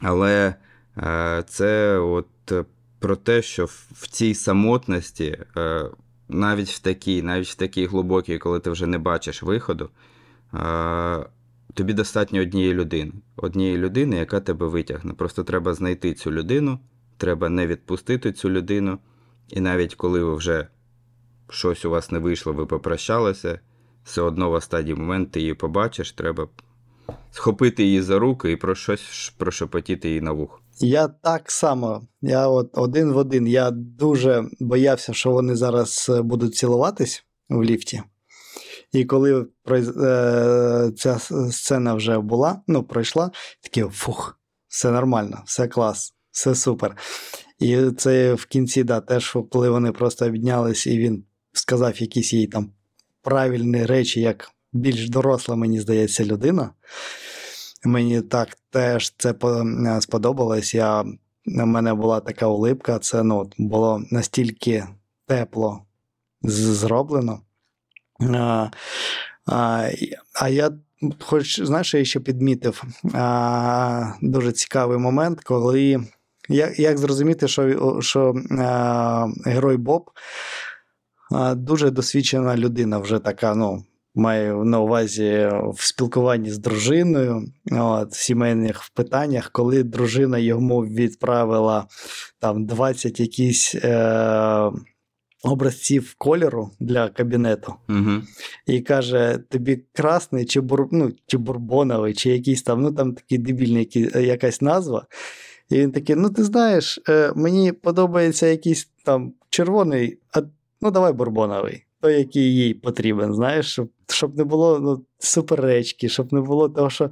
[0.00, 0.54] Але
[0.96, 2.64] е, це от е,
[2.98, 5.84] про те, що в цій самотності, е,
[6.34, 9.90] навіть в такій, навіть в такій глибокій, коли ти вже не бачиш виходу,
[11.74, 13.12] тобі достатньо однієї людини.
[13.36, 15.12] Однієї людини, яка тебе витягне.
[15.12, 16.78] Просто треба знайти цю людину,
[17.16, 18.98] треба не відпустити цю людину.
[19.48, 20.68] І навіть коли ви вже
[21.50, 23.60] щось у вас не вийшло, ви попрощалися,
[24.04, 26.48] все одно в останній момент ти її побачиш, треба
[27.30, 30.60] схопити її за руки і про щось прошепотіти їй на вухо.
[30.80, 33.46] Я так само, я от один в один.
[33.46, 38.02] Я дуже боявся, що вони зараз е, будуть цілуватись в ліфті.
[38.92, 41.18] І коли е, ця
[41.50, 43.30] сцена вже була, ну, пройшла,
[43.62, 46.96] такий фух, все нормально, все клас, все супер.
[47.58, 52.46] І це в кінці, да, теж, коли вони просто обіднялись, і він сказав якісь їй
[52.46, 52.72] там
[53.22, 56.70] правильні речі, як більш доросла, мені здається, людина.
[57.84, 59.34] Мені так теж це
[59.86, 60.74] е, сподобалось.
[60.74, 61.00] Я,
[61.46, 64.84] у мене була така улипка, це ну, було настільки
[65.26, 65.82] тепло
[66.42, 67.40] зроблено.
[68.20, 68.68] А,
[69.46, 69.88] а,
[70.40, 70.70] а я,
[71.20, 76.00] хоч, знаєш, я ще підмітив а, дуже цікавий момент, коли
[76.48, 80.10] як, як зрозуміти, що, що а, герой Боб
[81.54, 83.84] дуже досвідчена людина, вже така, ну,
[84.14, 91.86] маю на увазі в спілкуванні з дружиною, от, в сімейних питаннях, коли дружина йому відправила
[92.40, 94.70] там 20 якісь е,
[95.44, 98.10] образців кольору для кабінету, Угу.
[98.66, 103.38] і каже: тобі красний чи, бур, ну, чи бурбоновий, чи якийсь там, ну там такий
[103.38, 105.06] дебільний який- якась назва.
[105.70, 110.40] І він такий: ну, ти знаєш, е, мені подобається якийсь там червоний, а
[110.80, 111.84] ну давай бурбоновий.
[112.04, 116.90] Той, який їй потрібен, знаєш, щоб, щоб не було ну, суперечки, щоб не було того,
[116.90, 117.10] що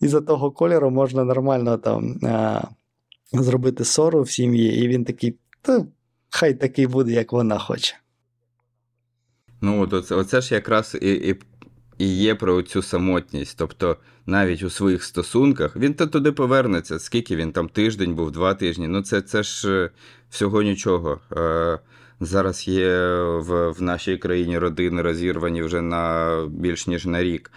[0.00, 2.62] із-за того кольору можна нормально там а,
[3.32, 5.86] зробити ссору в сім'ї, і він такий, та
[6.30, 7.94] хай такий буде, як вона хоче.
[9.60, 11.36] Ну, оце, оце ж якраз і, і,
[11.98, 13.58] і є про цю самотність.
[13.58, 13.96] Тобто,
[14.26, 16.98] навіть у своїх стосунках він то туди повернеться.
[16.98, 18.88] Скільки він там тиждень був, два тижні.
[18.88, 19.90] Ну, це, це ж е,
[20.30, 21.20] всього нічого.
[21.36, 21.78] Е,
[22.20, 27.50] зараз є в, в нашій країні родини розірвані вже на більш ніж на рік.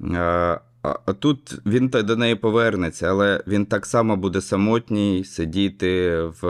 [0.00, 6.40] Е, а, тут він до неї повернеться, але він так само буде самотній сидіти в,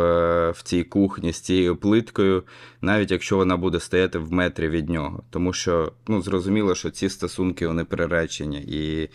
[0.51, 2.45] в цій кухні з цією плиткою,
[2.81, 5.23] навіть якщо вона буде стояти в метрі від нього.
[5.31, 8.63] Тому що ну, зрозуміло, що ці стосунки вони приречені.
[8.63, 9.09] І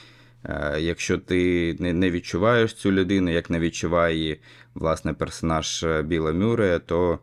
[0.43, 4.41] е, якщо ти не, не відчуваєш цю людину, як не відчуває її
[4.75, 7.19] власне персонаж е, Біла Мюррея, то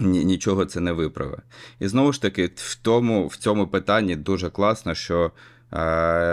[0.00, 1.40] нічого це не виправить.
[1.80, 5.30] І знову ж таки, в тому, в цьому питанні дуже класно, що е,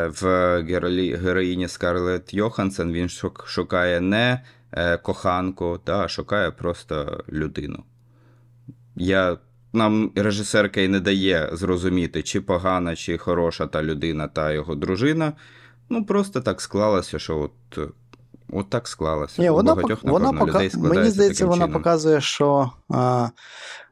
[0.08, 0.24] в
[0.70, 3.10] герої, героїні Скарлетт Йоханссон він
[3.46, 7.84] шукає не е, коханку, та, а шукає просто людину.
[8.96, 9.38] Я,
[9.74, 15.34] нам режисерка і не дає зрозуміти, чи погана, чи хороша та людина, та його дружина.
[15.90, 17.90] Ну, просто так склалося, що от,
[18.50, 19.42] от так склалося.
[19.42, 20.88] Ні, вона, багатьох, пок- вона напевно, людей пока...
[20.88, 21.82] Мені здається, таким вона чином.
[21.82, 23.30] показує, що а,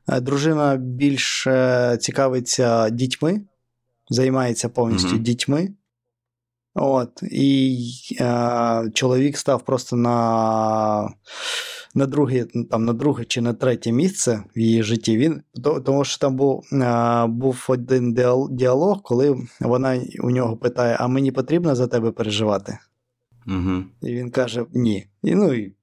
[0.08, 3.42] а, дружина більш е, цікавиться дітьми,
[4.10, 5.24] займається повністю Мгм.
[5.24, 5.70] дітьми.
[6.78, 7.78] От, і
[8.22, 11.10] е, чоловік став просто на,
[11.96, 15.18] на, друге, там, на друге чи на третє місце в її житті.
[15.18, 18.18] Він, то- тому що там був, е, був один
[18.52, 22.78] діалог, коли вона у нього питає: А мені потрібно за тебе переживати?
[23.48, 23.84] Угу.
[24.02, 25.08] І він каже ні.
[25.24, 25.74] І, ну, і,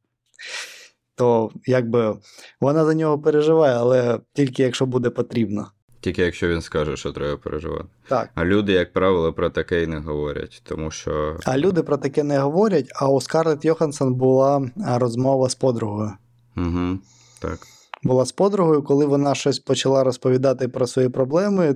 [1.14, 2.16] то якби
[2.60, 5.70] вона за нього переживає, але тільки якщо буде потрібно.
[6.00, 7.84] Тільки якщо він скаже, що треба переживати.
[8.08, 8.30] Так.
[8.34, 11.36] А люди, як правило, про таке й не говорять, тому що.
[11.44, 16.12] А люди про таке не говорять, а у Скарлетт Йоханссон була розмова з подругою.
[16.56, 16.98] Угу.
[17.40, 17.58] Так.
[18.02, 21.74] Була з подругою, коли вона щось почала розповідати про свої проблеми.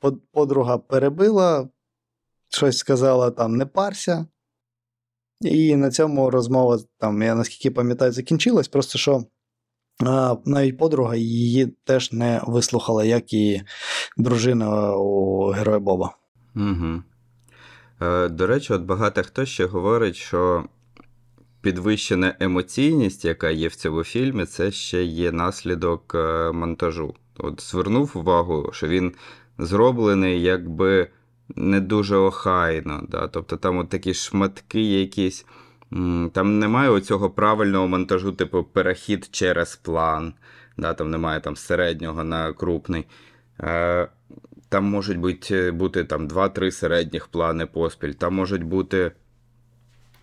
[0.00, 1.68] под- Подруга перебила,
[2.48, 4.26] щось сказала там не парся.
[5.42, 8.68] І на цьому розмова, там, я наскільки пам'ятаю, закінчилась.
[8.68, 9.24] Просто що
[10.06, 13.62] а, навіть подруга її теж не вислухала, як і
[14.16, 16.16] дружина у героя Боба.
[16.56, 17.02] Угу.
[18.02, 20.64] Е, до речі, от багато хто ще говорить, що
[21.60, 27.14] підвищена емоційність, яка є в цьому фільмі, це ще є наслідок е, монтажу.
[27.38, 29.12] От звернув увагу, що він
[29.58, 31.08] зроблений якби
[31.56, 33.02] не дуже охайно.
[33.08, 33.28] Да?
[33.28, 35.46] Тобто там от такі шматки якісь.
[36.32, 40.34] Там немає оцього правильного монтажу, типу перехід через план.
[40.78, 40.94] Да?
[40.94, 43.04] Там немає там середнього на крупний.
[43.60, 44.08] Е,
[44.68, 48.12] Там можуть бути, бути там 2-3 середніх плани поспіль.
[48.12, 49.12] Там можуть бути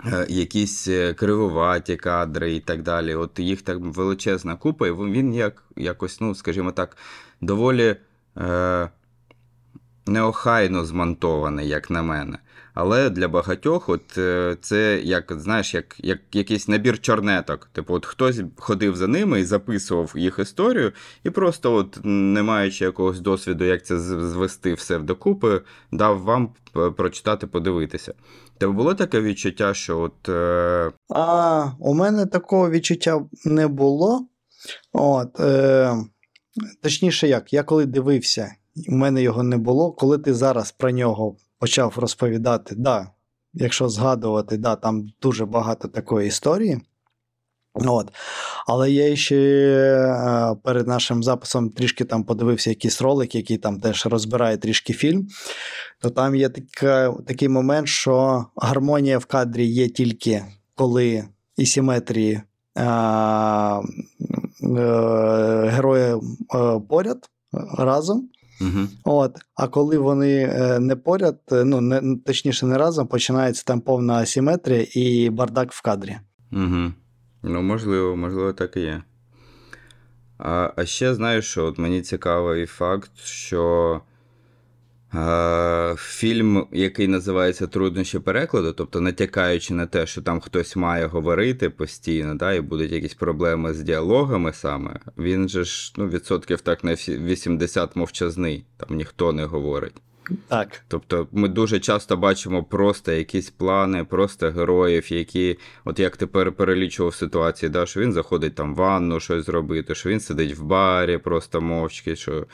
[0.05, 3.15] е, якісь е, кривуваті кадри і так далі.
[3.15, 6.97] От їх так величезна купа, і він як, якось, ну, скажімо так,
[7.41, 7.95] доволі
[8.37, 8.89] е,
[10.09, 12.37] неохайно змонтований, як на мене.
[12.73, 17.69] Але для багатьох, от е, це як знаєш, як, як якийсь набір чорнеток.
[17.73, 20.91] Типу, от хтось ходив за ними і записував їх історію,
[21.23, 26.49] і просто, от, не маючи якогось досвіду, як це звести все докупи, дав вам
[26.97, 28.13] прочитати, подивитися.
[28.57, 30.29] Тебе було таке відчуття, що от.
[30.29, 30.91] Е...
[31.09, 34.27] А у мене такого відчуття не було.
[34.93, 35.95] От, е,
[36.83, 38.55] точніше, як, я коли дивився,
[38.87, 39.91] у мене його не було.
[39.91, 43.07] Коли ти зараз про нього почав розповідати, да,
[43.53, 46.81] якщо згадувати, да, там дуже багато такої історії.
[47.73, 48.11] От.
[48.67, 54.05] Але я ще е, перед нашим записом трішки там подивився якісь ролики, які там теж
[54.05, 55.27] розбирає трішки фільм.
[56.01, 60.45] То там є така, такий момент, що гармонія в кадрі є тільки
[60.79, 61.23] коли
[61.57, 62.41] і симетрії
[62.75, 62.83] е,
[65.65, 66.15] е,
[66.55, 67.29] е, поряд
[67.77, 68.29] разом.
[68.61, 68.87] Угу.
[69.03, 73.81] От, а коли вони е, не поряд, е, ну не точніше не разом, починається там
[73.81, 76.17] повна асиметрія і бардак в кадрі.
[76.51, 76.93] Угу.
[77.43, 79.03] Ну, можливо, можливо, так і є.
[80.37, 84.01] А, а ще знаєш, що от мені цікавий факт, що
[85.97, 92.35] фільм, який називається Труднощі перекладу, тобто натякаючи на те, що там хтось має говорити постійно,
[92.35, 96.93] да, і будуть якісь проблеми з діалогами саме, він же ж ну, відсотків так на
[96.93, 99.95] всі- 80 мовчазний, там ніхто не говорить.
[100.47, 100.81] Так.
[100.87, 106.51] Тобто ми дуже часто бачимо просто якісь плани, просто героїв, які, от як ти пер-
[106.51, 110.63] перелічував ситуації, да, що він заходить там в ванну щось зробити, що він сидить в
[110.63, 112.45] барі просто мовчки, що.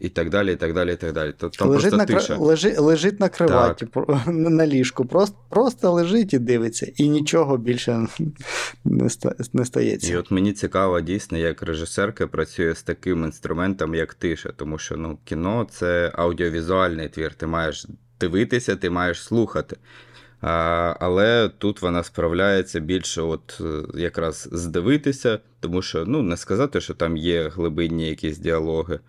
[0.00, 1.34] І так далі, і так далі, і так далі.
[1.38, 2.36] Тобто там лежить, просто на, тиша.
[2.36, 3.86] лежи, лежить на криваті,
[4.26, 8.06] на ліжку, просто, просто лежить і дивиться, і нічого більше
[8.84, 10.12] не, ста- не стається.
[10.12, 14.96] І от мені цікаво дійсно, як режисерка працює з таким інструментом, як тиша, тому що
[14.96, 17.34] ну, кіно це аудіовізуальний твір.
[17.34, 17.86] Ти маєш
[18.20, 19.76] дивитися, ти маєш слухати.
[20.40, 26.80] А, але тут вона справляється більше, от е, якраз здивитися, тому що ну, не сказати,
[26.80, 29.00] що там є глибинні якісь діалоги.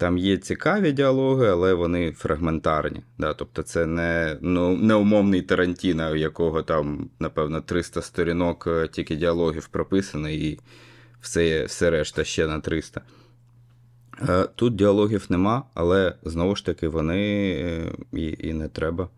[0.00, 3.02] Там є цікаві діалоги, але вони фрагментарні.
[3.18, 3.34] Да?
[3.34, 9.16] Тобто це не, ну, не умовний Тарантіно, у якого там, напевно, 300 сторінок е, тільки
[9.16, 10.58] діалогів прописано, і
[11.20, 13.00] все, все решта ще на 300.
[14.28, 19.08] Е, Тут діалогів нема, але знову ж таки вони е, і, і не треба.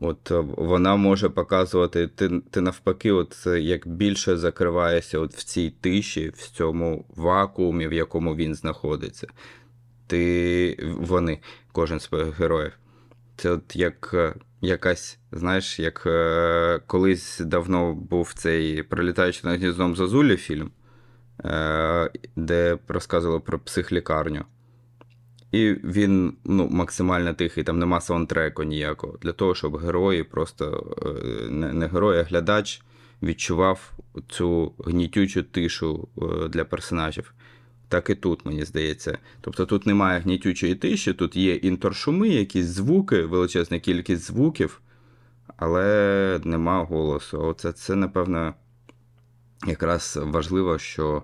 [0.00, 6.32] От вона може показувати, ти, ти навпаки, от як більше закриваєшся от в цій тиші,
[6.36, 9.26] в цьому вакуумі, в якому він знаходиться.
[10.06, 11.38] Ти вони,
[11.72, 12.72] кожен з героїв.
[13.36, 19.96] Це от як е, якась, знаєш, як е, колись давно був цей прилітаючи над гніздом
[19.96, 20.70] Зазулі фільм,
[21.44, 24.44] е, де розказували про психлікарню.
[25.52, 29.18] І він ну, максимально тихий, там нема саундтреку ніякого.
[29.22, 30.96] Для того, щоб герої, просто
[31.50, 32.82] не, герой, а глядач
[33.22, 33.92] відчував
[34.28, 36.08] цю гнітючу тишу
[36.50, 37.34] для персонажів.
[37.94, 39.18] Так і тут, мені здається.
[39.40, 44.80] Тобто тут немає гнітючої тиші, тут є інтершуми, якісь звуки, величезна кількість звуків,
[45.56, 47.42] але нема голосу.
[47.42, 48.54] Оце це, напевно,
[49.66, 51.22] якраз важливо, що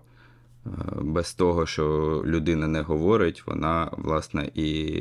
[0.67, 1.85] е, без того, що
[2.27, 4.99] людина не говорить, вона, власне, і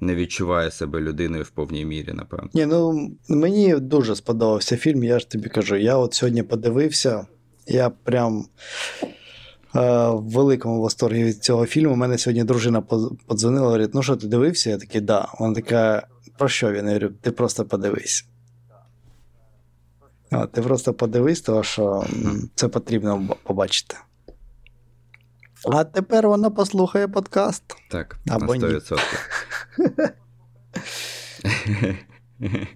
[0.00, 2.50] не відчуває себе людиною в повній мірі, напевно.
[2.54, 5.76] Ні, ну мені дуже сподобався фільм, я ж тобі кажу.
[5.76, 7.26] Я от сьогодні подивився,
[7.66, 8.44] я прям
[9.74, 11.92] в великому восторгі від цього фільму.
[11.92, 12.80] У мене сьогодні дружина
[13.26, 14.70] подзвонила, говорить, ну що, ти дивився?
[14.70, 15.28] Я такий, да.
[15.38, 16.06] Вона така,
[16.38, 16.84] про що він?
[16.86, 18.26] Я говорю, ти просто подивись.
[20.30, 22.04] А, ти просто подивись, тому що
[22.54, 23.96] це потрібно побачити.
[25.72, 27.62] А тепер вона послухає подкаст.
[27.90, 28.80] Так, Або на ні.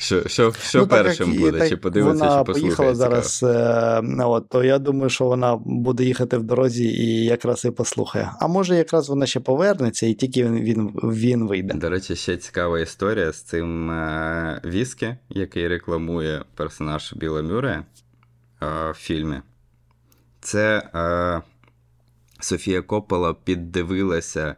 [0.00, 0.02] 100%.
[0.02, 1.58] Що, що, що Ну, так першим як буде?
[1.58, 2.62] так Чи подивиться, вона чи послухає?
[2.62, 7.64] поїхала зараз, е, от, то я думаю, що вона буде їхати в дорозі і якраз
[7.64, 8.30] і послухає.
[8.40, 11.74] А може, якраз вона ще повернеться, і тільки він, він, він вийде.
[11.74, 17.84] До речі, ще цікава історія з цим е, віскі, який рекламує персонаж Біла Мюррея
[18.62, 19.40] е, в фільмі.
[20.40, 21.42] Це е,
[22.40, 24.54] Софія Коппола піддивилася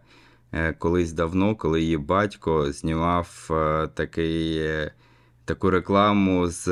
[0.52, 4.92] е, колись давно, коли її батько знімав е, такий, е,
[5.44, 6.68] таку рекламу з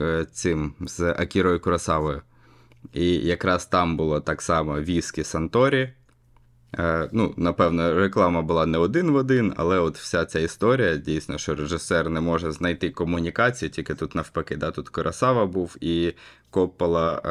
[0.00, 2.22] е, цим з Акірою Курасавою.
[2.92, 5.92] І якраз там було так само віскі Санторі.
[6.78, 11.38] Е, ну, напевно, реклама була не один в один, але от вся ця історія, дійсно,
[11.38, 14.56] що режисер не може знайти комунікації, тільки тут навпаки.
[14.56, 14.70] Да?
[14.70, 16.12] Тут Корасава був і
[16.50, 17.28] Коппола е,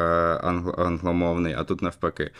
[0.48, 2.30] англо- англомовний, а тут навпаки.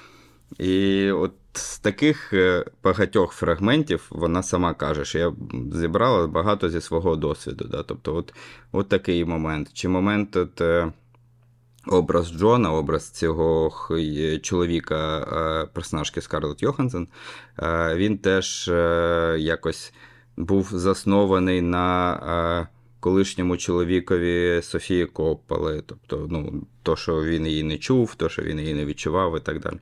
[0.59, 5.33] І от з таких е, багатьох фрагментів вона сама каже, що я
[5.73, 7.65] зібрала багато зі свого досвіду.
[7.65, 7.83] Да?
[7.83, 8.35] Тобто, от,
[8.73, 9.71] от такий момент.
[9.73, 10.93] Чи момент от, е,
[11.87, 13.73] образ Джона, образ цього
[14.43, 17.09] чоловіка, е, персонажки Скарлетт Йоханссон,
[17.95, 18.71] він теж
[19.39, 19.93] якось
[20.37, 22.69] був заснований на
[23.01, 25.83] колишньому чоловікові Софії Копполи.
[25.87, 29.41] Тобто, ну, то, що він її не чув, то, що він її не відчував і
[29.41, 29.79] так далі.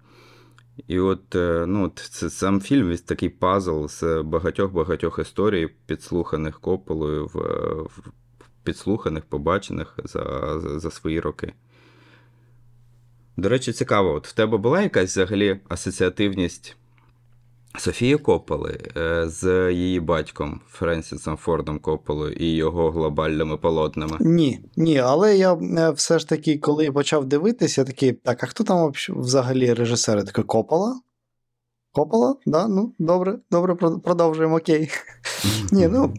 [0.89, 7.27] І от, е, ну, це, сам фільм він такий пазл з багатьох-багатьох історій, підслуханих кополою,
[7.27, 7.89] в
[8.63, 11.53] підслуханих, побачених за, за, за свої роки.
[13.37, 16.77] До речі, цікаво, от в тебе була якась взагалі асоціативність
[17.79, 24.17] Софії Копполи е, з її батьком Френсісом Фордом Копполою і його глобальними полотнами?
[24.21, 28.47] Ні, ні, але я е, все ж таки, коли почав дивитися, я такий, так, а
[28.47, 30.19] хто там взагалі режисер?
[30.19, 31.01] Я такий, Копола?
[31.93, 32.37] Копола?
[32.47, 34.91] Да, ну, добре, добре, продовжуємо, окей.
[35.73, 36.15] Ні, ну,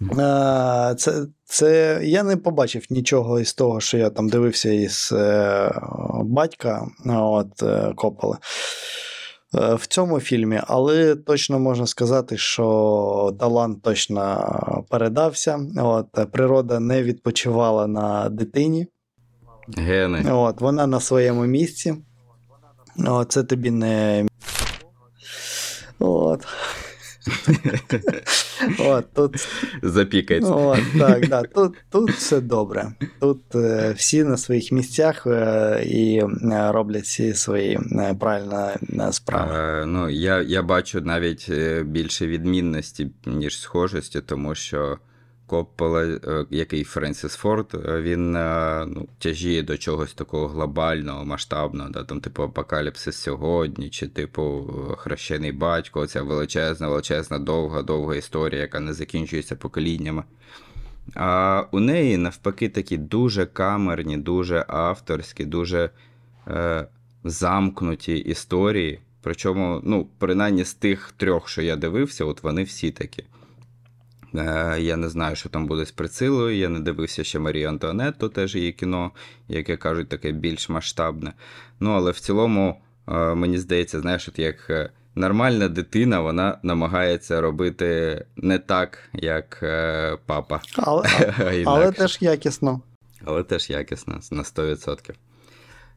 [0.00, 5.14] Е, Це, це я не побачив нічого із того, що я там дивився із
[6.22, 7.62] батька от,
[7.96, 8.36] Копполи
[9.52, 15.60] в цьому фільмі, але точно можна сказати, що талант точно передався.
[15.76, 18.86] От, е, природа не відпочивала на дитині.
[19.76, 20.32] Гени.
[20.32, 21.94] От, вона на своєму місці.
[23.06, 24.26] От, це тобі не.
[25.98, 26.46] От.
[28.78, 29.48] От, тут
[29.82, 30.52] Запікається.
[30.52, 31.42] От, так, да.
[31.54, 32.92] тут, тут все добре.
[33.20, 37.78] Тут е, всі на своїх місцях е, і е, роблять всі свої
[38.20, 38.72] правильно
[39.10, 39.86] справи.
[39.86, 41.50] Ну, я, я бачу навіть
[41.84, 44.98] більше відмінності, ніж схожості, тому що
[45.48, 51.90] Коппола, е, який Френсіс Форд, е, він е, ну, тяжіє до чогось такого глобального, масштабного,
[51.90, 58.60] да, там, типу Апокаліпсис сьогодні, чи типу Хрещений батько, ця величезна, величезна, довга, довга історія,
[58.60, 60.22] яка не закінчується поколіннями.
[61.14, 65.90] А у неї навпаки такі дуже камерні, дуже авторські, дуже
[66.48, 66.86] е,
[67.24, 69.00] замкнуті історії.
[69.22, 73.24] Причому, ну, принаймні з тих трьох, що я дивився, от вони всі такі.
[74.34, 76.56] Е, я не знаю, що там буде з Прицилою.
[76.56, 79.10] Я не дивився ще Марію Антуанетту, теж її кіно,
[79.48, 81.32] яке кажуть, таке більш масштабне.
[81.80, 87.40] Ну, але в цілому, е, мені здається, знаєш, от як е, нормальна дитина, вона намагається
[87.40, 89.64] робити не так, як
[90.26, 90.60] папа.
[90.76, 91.04] Але,
[91.66, 92.80] але теж якісно.
[93.24, 95.12] Але теж якісно, на 100%.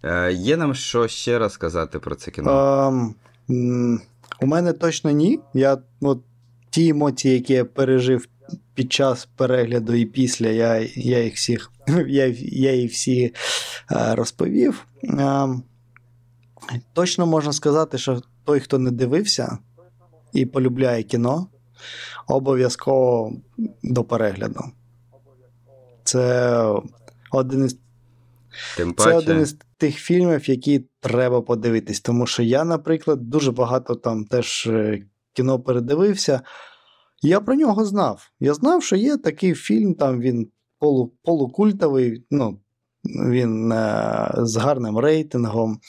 [0.04, 2.88] Е, є нам що ще розказати про це кіно?
[3.50, 4.02] М,
[4.42, 5.40] у мене точно ні.
[5.54, 6.20] Я, от,
[6.72, 8.28] ті емоції, які я пережив
[8.74, 11.72] під час перегляду і після, я, я їх всіх
[12.08, 13.34] я, я їх всі
[13.92, 14.88] е, розповів.
[15.04, 15.64] Ем,
[16.94, 19.58] точно можна сказати, що той, хто не дивився
[20.34, 21.48] і полюбляє кіно,
[22.28, 23.34] обов'язково
[23.84, 24.64] до перегляду.
[26.04, 26.66] Це
[27.32, 27.78] один із
[28.78, 32.02] Тим це один із тих фільмів, які треба подивитись.
[32.02, 35.04] Тому що я, наприклад, дуже багато там теж е,
[35.34, 36.42] кіно передивився.
[37.22, 38.32] Я про нього знав.
[38.40, 40.48] Я знав, що є такий фільм, там він
[40.80, 42.60] полу, полукультовий, ну,
[43.06, 45.80] він е, з гарним рейтингом.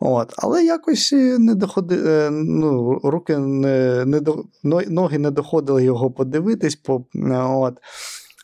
[0.00, 0.34] От.
[0.36, 4.44] Але якось е, не доходи, е, ну, руки не, не до,
[4.88, 6.76] ноги не доходили його подивитись.
[6.76, 7.78] По, е, от.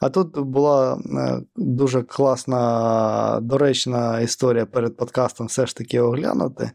[0.01, 6.71] А тут була е, дуже класна, доречна історія перед подкастом все ж таки оглянути.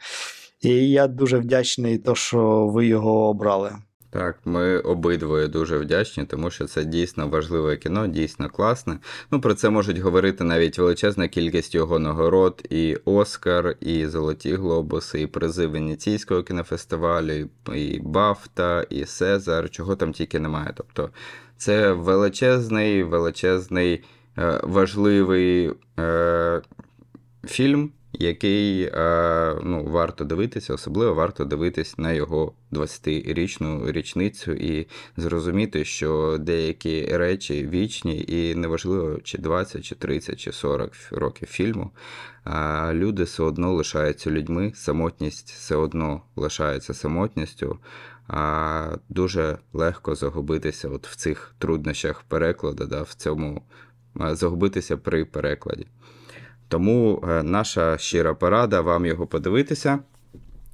[0.62, 3.72] І я дуже вдячний, то, що ви його обрали.
[4.10, 9.00] Так, ми обидвоє дуже вдячні, тому що це дійсно важливе кіно, дійсно класне.
[9.32, 15.22] Ну, про це можуть говорити навіть величезна кількість його нагород, і Оскар, і Золоті Глобуси,
[15.22, 20.74] і призи Венеційського кінофестивалю, і- Бафта, і Сезар, чого там тільки немає.
[20.76, 21.10] Тобто,
[21.58, 24.04] це величезний, величезний,
[24.38, 26.62] е, важливий е,
[27.48, 34.88] фільм, який е, ну, варто дивитися, особливо варто дивитись на його 20-річну річницю і
[35.18, 41.92] зрозуміти, що деякі речі вічні, і неважливо, чи 20, чи 30, чи 40 років фільму,
[42.92, 47.80] люди все одно лишаються людьми, самотність все одно лишається самотністю.
[48.28, 53.62] А дуже легко загубитися от в цих труднощах перекладу, да, в цьому
[54.16, 55.88] загубитися при перекладі.
[56.68, 60.00] Тому е, наша щира порада вам його подивитися,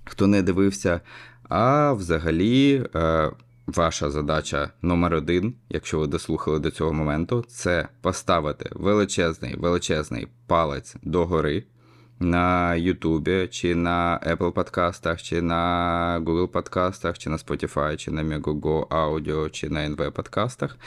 [0.06, 1.02] хто не дивився.
[1.50, 3.32] А взагалі, е,
[3.68, 10.96] ваша задача номер один, якщо ви дослухали до цього моменту, це поставити величезний величезний палець
[11.04, 11.64] догори
[12.24, 18.24] на Ютубі, чи на Apple подкастах, чи на Google подкастах, чи на Spotify, чи на
[18.24, 20.78] Megogo Audio, чи на NV подкастах.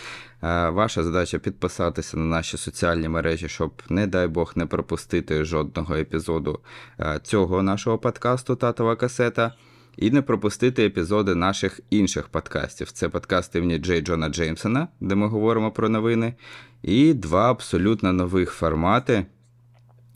[0.42, 5.94] Е, Ваша задача підписатися на наші соціальні мережі, щоб, не дай Бог, не пропустити жодного
[5.94, 6.60] епізоду
[7.00, 9.52] е, цього нашого подкасту Татова касета.
[9.96, 12.92] І не пропустити епізоди наших інших подкастів.
[12.92, 16.34] Це подкасти імені Джей Джона Джеймсона, де ми говоримо про новини,
[16.82, 19.26] і два абсолютно нових формати,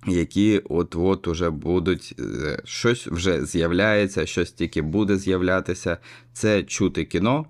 [0.07, 5.99] які от-от уже будуть, е, щось вже з'являється, щось тільки буде з'являтися.
[6.33, 7.47] Це чути кіно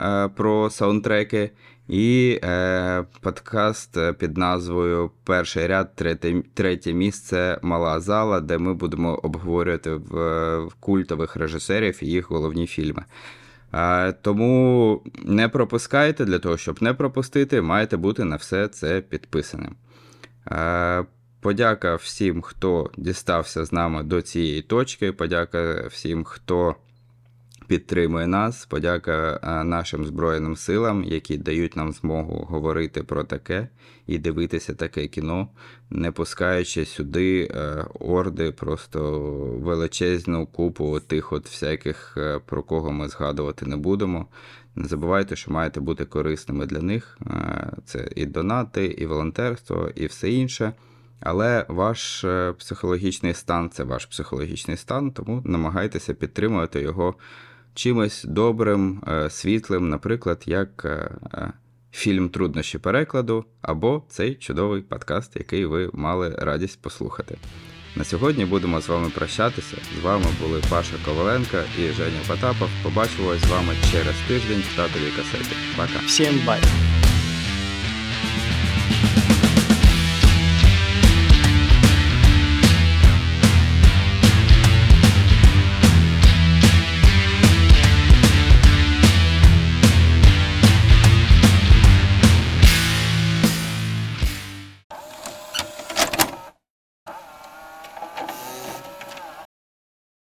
[0.00, 1.50] е, про саундтреки,
[1.88, 8.74] і е, подкаст е, під назвою Перший ряд, третє, третє місце Мала зала, де ми
[8.74, 13.04] будемо обговорювати в, в культових режисерів і їх головні фільми.
[13.74, 19.74] Е, тому не пропускайте для того, щоб не пропустити, маєте бути на все це підписаним.
[20.50, 21.04] Е,
[21.48, 25.12] Подяка всім, хто дістався з нами до цієї точки.
[25.12, 26.74] Подяка всім, хто
[27.66, 28.66] підтримує нас.
[28.66, 33.68] Подяка е, нашим Збройним силам, які дають нам змогу говорити про таке
[34.06, 35.48] і дивитися таке кіно,
[35.90, 39.20] не пускаючи сюди е, орди, просто
[39.62, 44.26] величезну купу тих от всяких, е, про кого ми згадувати не будемо.
[44.74, 47.18] Не забувайте, що маєте бути корисними для них.
[47.84, 50.72] Це і донати, і волонтерство, і все інше.
[51.20, 57.14] Але ваш е, психологічний стан це ваш психологічний стан, тому намагайтеся підтримувати його
[57.74, 61.10] чимось добрим, е, світлим, наприклад, як е,
[61.92, 67.36] фільм Труднощі перекладу або цей чудовий подкаст, який ви мали радість послухати.
[67.96, 69.76] На сьогодні будемо з вами прощатися.
[70.00, 72.68] З вами були Паша Коваленко і Женя Потапов.
[72.82, 75.56] Побачимось з вами через тиждень в татовій касеті.
[75.76, 76.06] Пока.
[76.06, 76.60] Всім бай!